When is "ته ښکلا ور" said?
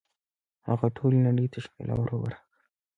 1.53-2.07